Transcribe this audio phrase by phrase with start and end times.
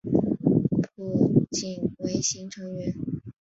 [0.95, 2.95] 浦井唯行成员。